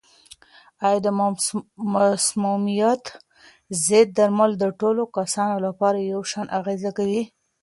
[0.85, 1.07] آیا د
[1.93, 3.03] مسمومیت
[3.85, 7.23] ضد درمل د ټولو کسانو لپاره یو شان اغېزه کوي؟